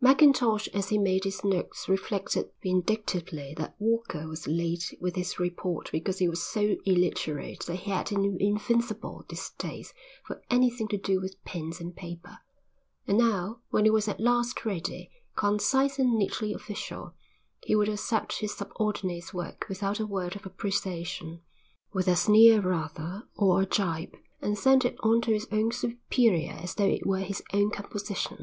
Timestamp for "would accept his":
17.74-18.54